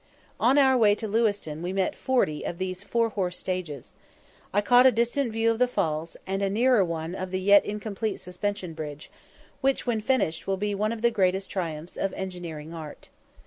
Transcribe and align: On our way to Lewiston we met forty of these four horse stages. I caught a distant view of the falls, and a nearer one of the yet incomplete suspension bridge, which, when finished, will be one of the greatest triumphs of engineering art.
On 0.39 0.57
our 0.57 0.75
way 0.75 0.95
to 0.95 1.07
Lewiston 1.07 1.61
we 1.61 1.71
met 1.73 1.93
forty 1.95 2.43
of 2.43 2.57
these 2.57 2.81
four 2.83 3.09
horse 3.09 3.37
stages. 3.37 3.93
I 4.51 4.59
caught 4.59 4.87
a 4.87 4.91
distant 4.91 5.31
view 5.31 5.51
of 5.51 5.59
the 5.59 5.67
falls, 5.67 6.17
and 6.25 6.41
a 6.41 6.49
nearer 6.49 6.83
one 6.83 7.13
of 7.13 7.29
the 7.29 7.39
yet 7.39 7.63
incomplete 7.65 8.19
suspension 8.19 8.73
bridge, 8.73 9.11
which, 9.61 9.85
when 9.85 10.01
finished, 10.01 10.47
will 10.47 10.57
be 10.57 10.73
one 10.73 10.91
of 10.91 11.03
the 11.03 11.11
greatest 11.11 11.51
triumphs 11.51 11.97
of 11.97 12.13
engineering 12.13 12.73
art. 12.73 13.09